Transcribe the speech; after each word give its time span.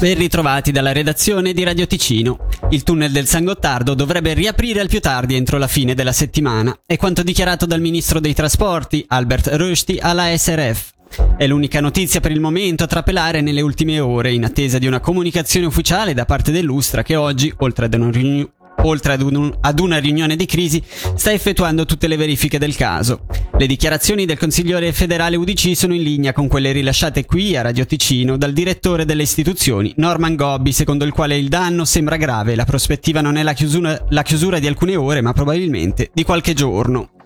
Ben 0.00 0.16
ritrovati 0.16 0.72
dalla 0.72 0.92
redazione 0.92 1.52
di 1.52 1.62
Radio 1.62 1.86
Ticino. 1.86 2.46
Il 2.70 2.84
tunnel 2.84 3.12
del 3.12 3.26
San 3.26 3.44
Gottardo 3.44 3.92
dovrebbe 3.92 4.32
riaprire 4.32 4.80
al 4.80 4.88
più 4.88 4.98
tardi 4.98 5.34
entro 5.34 5.58
la 5.58 5.66
fine 5.66 5.92
della 5.92 6.12
settimana, 6.12 6.74
è 6.86 6.96
quanto 6.96 7.22
dichiarato 7.22 7.66
dal 7.66 7.82
ministro 7.82 8.18
dei 8.18 8.32
trasporti, 8.32 9.04
Albert 9.06 9.48
Rushdie, 9.52 10.00
alla 10.00 10.34
SRF. 10.34 10.92
È 11.36 11.46
l'unica 11.46 11.82
notizia 11.82 12.20
per 12.20 12.30
il 12.30 12.40
momento 12.40 12.84
a 12.84 12.86
trapelare 12.86 13.42
nelle 13.42 13.60
ultime 13.60 14.00
ore, 14.00 14.32
in 14.32 14.44
attesa 14.44 14.78
di 14.78 14.86
una 14.86 15.00
comunicazione 15.00 15.66
ufficiale 15.66 16.14
da 16.14 16.24
parte 16.24 16.50
dell'Ustra 16.50 17.02
che 17.02 17.16
oggi, 17.16 17.52
oltre 17.58 17.84
ad 17.84 17.92
un, 17.92 18.48
oltre 18.84 19.12
ad, 19.12 19.20
un, 19.20 19.54
ad, 19.60 19.80
una 19.80 19.98
riunione 19.98 20.34
di 20.34 20.46
crisi, 20.46 20.82
sta 21.14 21.30
effettuando 21.30 21.84
tutte 21.84 22.06
le 22.06 22.16
verifiche 22.16 22.58
del 22.58 22.74
caso. 22.74 23.26
Le 23.60 23.66
dichiarazioni 23.66 24.24
del 24.24 24.38
consigliere 24.38 24.90
federale 24.90 25.36
UDC 25.36 25.76
sono 25.76 25.92
in 25.92 26.02
linea 26.02 26.32
con 26.32 26.48
quelle 26.48 26.72
rilasciate 26.72 27.26
qui 27.26 27.54
a 27.58 27.60
Radio 27.60 27.84
Ticino 27.84 28.38
dal 28.38 28.54
direttore 28.54 29.04
delle 29.04 29.20
istituzioni, 29.20 29.92
Norman 29.98 30.34
Gobbi, 30.34 30.72
secondo 30.72 31.04
il 31.04 31.12
quale 31.12 31.36
il 31.36 31.50
danno 31.50 31.84
sembra 31.84 32.16
grave 32.16 32.54
la 32.54 32.64
prospettiva 32.64 33.20
non 33.20 33.36
è 33.36 33.42
la 33.42 33.52
chiusura, 33.52 34.06
la 34.08 34.22
chiusura 34.22 34.58
di 34.60 34.66
alcune 34.66 34.96
ore, 34.96 35.20
ma 35.20 35.34
probabilmente 35.34 36.08
di 36.14 36.22
qualche 36.22 36.54
giorno. 36.54 37.19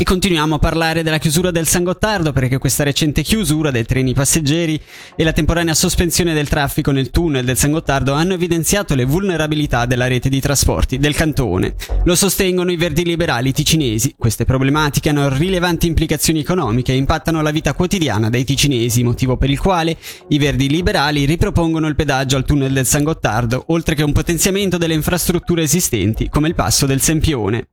E 0.00 0.04
continuiamo 0.04 0.54
a 0.54 0.58
parlare 0.60 1.02
della 1.02 1.18
chiusura 1.18 1.50
del 1.50 1.66
San 1.66 1.82
Gottardo 1.82 2.32
perché 2.32 2.58
questa 2.58 2.84
recente 2.84 3.22
chiusura 3.22 3.72
dei 3.72 3.84
treni 3.84 4.14
passeggeri 4.14 4.80
e 5.16 5.24
la 5.24 5.32
temporanea 5.32 5.74
sospensione 5.74 6.34
del 6.34 6.48
traffico 6.48 6.92
nel 6.92 7.10
tunnel 7.10 7.44
del 7.44 7.56
San 7.56 7.72
Gottardo 7.72 8.12
hanno 8.12 8.34
evidenziato 8.34 8.94
le 8.94 9.04
vulnerabilità 9.04 9.86
della 9.86 10.06
rete 10.06 10.28
di 10.28 10.38
trasporti 10.38 10.98
del 10.98 11.16
cantone. 11.16 11.74
Lo 12.04 12.14
sostengono 12.14 12.70
i 12.70 12.76
verdi 12.76 13.04
liberali 13.04 13.52
ticinesi. 13.52 14.14
Queste 14.16 14.44
problematiche 14.44 15.08
hanno 15.08 15.28
rilevanti 15.36 15.88
implicazioni 15.88 16.38
economiche 16.40 16.92
e 16.92 16.96
impattano 16.96 17.42
la 17.42 17.50
vita 17.50 17.72
quotidiana 17.72 18.30
dei 18.30 18.44
ticinesi, 18.44 19.02
motivo 19.02 19.36
per 19.36 19.50
il 19.50 19.58
quale 19.58 19.96
i 20.28 20.38
verdi 20.38 20.68
liberali 20.68 21.24
ripropongono 21.24 21.88
il 21.88 21.96
pedaggio 21.96 22.36
al 22.36 22.44
tunnel 22.44 22.72
del 22.72 22.86
San 22.86 23.02
Gottardo, 23.02 23.64
oltre 23.70 23.96
che 23.96 24.04
un 24.04 24.12
potenziamento 24.12 24.78
delle 24.78 24.94
infrastrutture 24.94 25.62
esistenti, 25.62 26.28
come 26.28 26.46
il 26.46 26.54
passo 26.54 26.86
del 26.86 27.00
Sempione. 27.00 27.66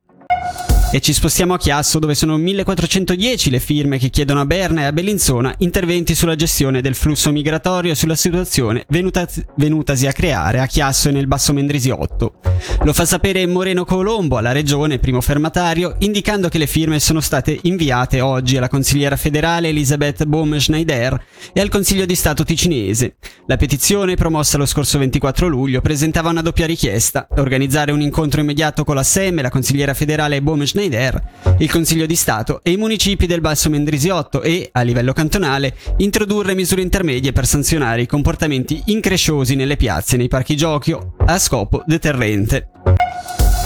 E 0.96 1.00
ci 1.02 1.12
spostiamo 1.12 1.52
a 1.52 1.58
Chiasso 1.58 1.98
dove 1.98 2.14
sono 2.14 2.38
1410 2.38 3.50
le 3.50 3.60
firme 3.60 3.98
che 3.98 4.08
chiedono 4.08 4.40
a 4.40 4.46
Berna 4.46 4.80
e 4.80 4.84
a 4.84 4.92
Bellinzona 4.94 5.54
interventi 5.58 6.14
sulla 6.14 6.36
gestione 6.36 6.80
del 6.80 6.94
flusso 6.94 7.30
migratorio 7.32 7.92
e 7.92 7.94
sulla 7.94 8.14
situazione 8.14 8.86
venutasi, 8.88 9.44
venutasi 9.56 10.06
a 10.06 10.12
creare 10.14 10.58
a 10.58 10.64
Chiasso 10.64 11.10
e 11.10 11.12
nel 11.12 11.26
Basso 11.26 11.52
Mendrisiotto. 11.52 12.36
Lo 12.84 12.92
fa 12.92 13.04
sapere 13.04 13.46
Moreno 13.46 13.84
Colombo 13.84 14.36
alla 14.36 14.52
regione, 14.52 14.98
primo 14.98 15.20
fermatario, 15.20 15.96
indicando 16.00 16.48
che 16.48 16.58
le 16.58 16.66
firme 16.66 17.00
sono 17.00 17.20
state 17.20 17.58
inviate 17.62 18.20
oggi 18.20 18.56
alla 18.56 18.68
consigliera 18.68 19.16
federale 19.16 19.68
Elisabeth 19.68 20.24
Bohm-Schneider 20.24 21.24
e 21.52 21.60
al 21.60 21.68
Consiglio 21.68 22.06
di 22.06 22.14
Stato 22.14 22.44
ticinese. 22.44 23.16
La 23.46 23.56
petizione, 23.56 24.14
promossa 24.14 24.58
lo 24.58 24.66
scorso 24.66 24.98
24 24.98 25.46
luglio, 25.46 25.80
presentava 25.80 26.30
una 26.30 26.42
doppia 26.42 26.66
richiesta, 26.66 27.28
organizzare 27.36 27.92
un 27.92 28.00
incontro 28.00 28.40
immediato 28.40 28.84
con 28.84 28.94
la 28.94 29.02
SEM, 29.02 29.42
la 29.42 29.50
consigliera 29.50 29.94
federale 29.94 30.40
Bohm-Schneider 30.42 30.74
Schneider, 30.86 31.22
il 31.58 31.70
Consiglio 31.70 32.06
di 32.06 32.16
Stato 32.16 32.60
e 32.62 32.72
i 32.72 32.76
municipi 32.76 33.26
del 33.26 33.40
Basso 33.40 33.70
Mendrisiotto 33.70 34.42
e, 34.42 34.68
a 34.72 34.82
livello 34.82 35.12
cantonale, 35.12 35.74
introdurre 35.98 36.54
misure 36.54 36.82
intermedie 36.82 37.32
per 37.32 37.46
sanzionare 37.46 38.02
i 38.02 38.06
comportamenti 38.06 38.82
incresciosi 38.86 39.54
nelle 39.54 39.76
piazze 39.76 40.14
e 40.14 40.18
nei 40.18 40.28
parchi 40.28 40.56
giochi 40.56 40.92
a 41.26 41.38
scopo 41.38 41.82
deterrente. 41.86 42.68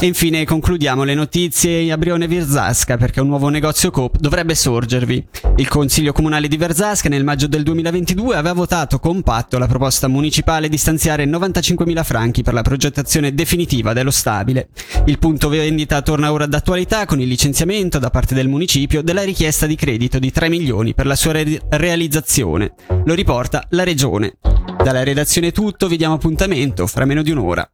E 0.03 0.07
infine 0.07 0.47
concludiamo 0.47 1.05
le 1.05 1.13
notizie 1.13 1.93
a 1.93 1.99
Brione 1.99 2.27
Virzasca 2.27 2.97
perché 2.97 3.21
un 3.21 3.27
nuovo 3.27 3.51
negozio 3.51 3.91
Coop 3.91 4.17
dovrebbe 4.17 4.55
sorgervi. 4.55 5.27
Il 5.57 5.69
Consiglio 5.69 6.13
Comunale 6.13 6.49
di 6.49 6.57
Verzasca 6.57 7.11
nel 7.11 7.23
maggio 7.23 7.47
del 7.47 7.63
2022 7.65 8.35
aveva 8.35 8.55
votato 8.55 8.99
compatto 8.99 9.59
la 9.59 9.67
proposta 9.67 10.09
municipale 10.09 10.71
di 10.71 10.79
stanziare 10.79 11.27
95.000 11.27 12.03
franchi 12.03 12.43
per 12.43 12.55
la 12.55 12.63
progettazione 12.63 13.35
definitiva 13.35 13.93
dello 13.93 14.11
stabile. 14.11 14.69
Il 15.05 15.19
punto 15.19 15.51
vendita 15.51 16.01
torna 16.01 16.33
ora 16.33 16.47
d'attualità 16.47 17.05
con 17.05 17.21
il 17.21 17.29
licenziamento 17.29 17.99
da 17.99 18.09
parte 18.09 18.35
del 18.35 18.49
municipio 18.49 19.03
della 19.03 19.23
richiesta 19.23 19.67
di 19.67 19.77
credito 19.77 20.19
di 20.19 20.33
3 20.33 20.49
milioni 20.49 20.95
per 20.95 21.05
la 21.05 21.15
sua 21.15 21.33
re- 21.33 21.61
realizzazione. 21.69 22.73
Lo 23.05 23.13
riporta 23.13 23.67
la 23.69 23.85
Regione. 23.85 24.39
Dalla 24.83 25.03
redazione 25.03 25.53
tutto, 25.53 25.89
vi 25.89 25.99
diamo 25.99 26.15
appuntamento 26.15 26.87
fra 26.87 27.05
meno 27.05 27.23
di 27.23 27.31
un'ora. 27.31 27.71